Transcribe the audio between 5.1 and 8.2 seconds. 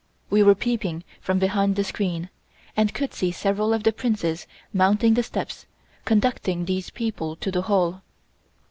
the steps, conducting these people to the Hall.